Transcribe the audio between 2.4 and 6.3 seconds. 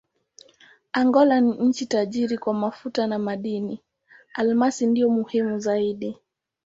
mafuta na madini: almasi ndiyo muhimu zaidi.